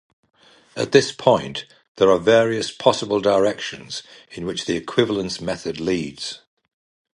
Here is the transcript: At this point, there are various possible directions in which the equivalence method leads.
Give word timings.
At 0.75 0.93
this 0.93 1.11
point, 1.11 1.65
there 1.97 2.09
are 2.09 2.17
various 2.17 2.71
possible 2.71 3.19
directions 3.21 4.01
in 4.31 4.47
which 4.47 4.65
the 4.65 4.75
equivalence 4.75 5.39
method 5.39 5.79
leads. 5.79 6.39